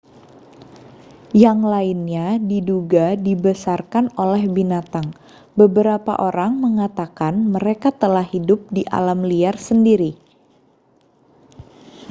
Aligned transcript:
yang 1.43 1.59
lainnya 1.73 2.27
diduga 2.51 3.07
dibesarkan 3.27 4.05
oleh 4.23 4.43
binatang 4.55 5.07
beberapa 5.59 6.13
orang 6.27 6.51
mengatakan 6.65 7.35
mereka 7.55 7.89
telah 8.01 8.25
hidup 8.33 8.61
di 8.75 8.81
alam 8.97 9.19
liar 9.29 9.55
sendiri 9.67 10.11